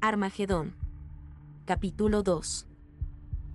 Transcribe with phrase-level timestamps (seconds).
[0.00, 0.76] Armagedón.
[1.64, 2.68] Capítulo 2.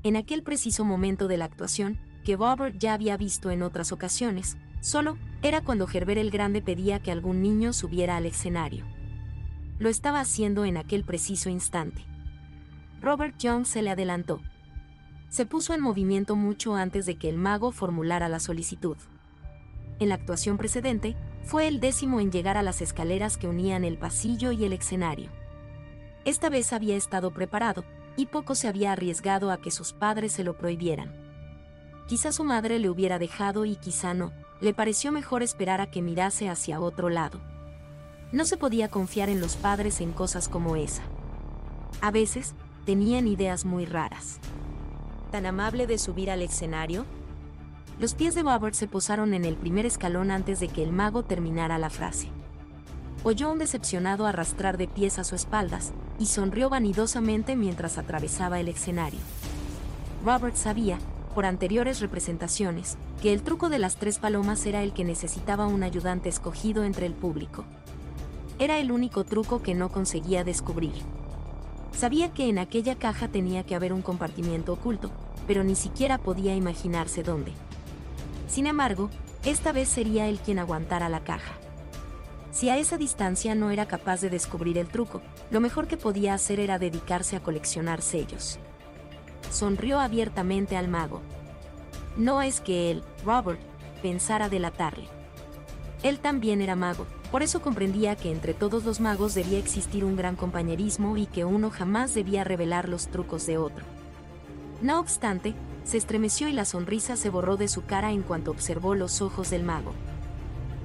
[0.04, 4.58] En aquel preciso momento de la actuación, que Robert ya había visto en otras ocasiones,
[4.82, 8.84] solo era cuando Gerber el Grande pedía que algún niño subiera al escenario.
[9.80, 12.04] Lo estaba haciendo en aquel preciso instante.
[13.00, 14.42] Robert Young se le adelantó.
[15.30, 18.98] Se puso en movimiento mucho antes de que el mago formulara la solicitud.
[20.00, 23.98] En la actuación precedente, fue el décimo en llegar a las escaleras que unían el
[23.98, 25.30] pasillo y el escenario.
[26.26, 27.84] Esta vez había estado preparado,
[28.16, 31.14] y poco se había arriesgado a que sus padres se lo prohibieran.
[32.08, 36.02] Quizá su madre le hubiera dejado y quizá no, le pareció mejor esperar a que
[36.02, 37.42] mirase hacia otro lado.
[38.32, 41.04] No se podía confiar en los padres en cosas como esa.
[42.02, 44.40] A veces, tenían ideas muy raras.
[45.32, 47.06] ¿Tan amable de subir al escenario?
[48.00, 51.24] Los pies de Robert se posaron en el primer escalón antes de que el mago
[51.24, 52.30] terminara la frase.
[53.24, 58.70] Oyó un decepcionado arrastrar de pies a su espaldas, y sonrió vanidosamente mientras atravesaba el
[58.70, 59.20] escenario.
[60.24, 60.98] Robert sabía,
[61.36, 65.84] por anteriores representaciones, que el truco de las tres palomas era el que necesitaba un
[65.84, 67.66] ayudante escogido entre el público.
[68.58, 70.94] Era el único truco que no conseguía descubrir.
[71.92, 75.12] Sabía que en aquella caja tenía que haber un compartimiento oculto,
[75.46, 77.52] pero ni siquiera podía imaginarse dónde.
[78.48, 79.10] Sin embargo,
[79.44, 81.52] esta vez sería él quien aguantara la caja.
[82.64, 86.34] Si a esa distancia no era capaz de descubrir el truco, lo mejor que podía
[86.34, 88.58] hacer era dedicarse a coleccionar sellos.
[89.52, 91.20] Sonrió abiertamente al mago.
[92.16, 93.60] No es que él, Robert,
[94.02, 95.10] pensara delatarle.
[96.04, 100.16] Él también era mago, por eso comprendía que entre todos los magos debía existir un
[100.16, 103.84] gran compañerismo y que uno jamás debía revelar los trucos de otro.
[104.82, 105.54] No obstante,
[105.84, 109.50] se estremeció y la sonrisa se borró de su cara en cuanto observó los ojos
[109.50, 109.92] del mago.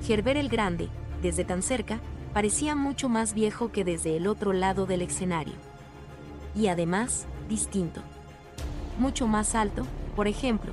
[0.02, 0.88] Gerber el Grande,
[1.22, 2.00] desde tan cerca,
[2.32, 5.54] parecía mucho más viejo que desde el otro lado del escenario.
[6.54, 8.00] Y además, distinto.
[8.98, 10.72] Mucho más alto, por ejemplo.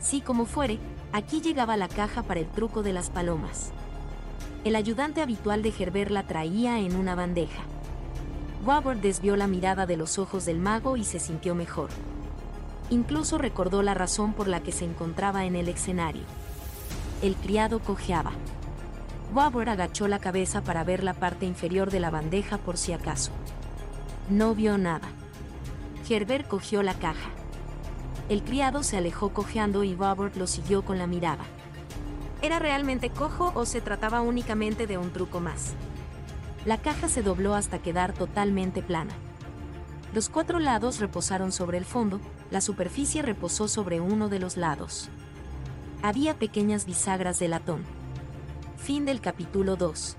[0.00, 0.78] Sí como fuere,
[1.12, 3.72] aquí llegaba la caja para el truco de las palomas.
[4.64, 7.62] El ayudante habitual de Gerber la traía en una bandeja.
[8.64, 11.88] Robert desvió la mirada de los ojos del mago y se sintió mejor.
[12.90, 16.22] Incluso recordó la razón por la que se encontraba en el escenario.
[17.22, 18.32] El criado cojeaba.
[19.32, 23.30] Robert agachó la cabeza para ver la parte inferior de la bandeja por si acaso.
[24.28, 25.08] No vio nada.
[26.04, 27.30] Gerber cogió la caja.
[28.28, 31.44] El criado se alejó cojeando y Robert lo siguió con la mirada.
[32.42, 35.74] ¿Era realmente cojo o se trataba únicamente de un truco más?
[36.64, 39.14] La caja se dobló hasta quedar totalmente plana.
[40.12, 42.20] Los cuatro lados reposaron sobre el fondo,
[42.50, 45.08] la superficie reposó sobre uno de los lados.
[46.02, 47.99] Había pequeñas bisagras de latón.
[48.82, 50.16] Fin del capítulo 2.